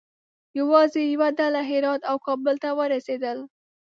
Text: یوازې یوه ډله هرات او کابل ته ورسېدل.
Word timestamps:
یوازې 0.59 1.01
یوه 1.13 1.29
ډله 1.39 1.61
هرات 1.69 2.01
او 2.09 2.15
کابل 2.27 2.55
ته 2.63 2.69
ورسېدل. 2.79 3.37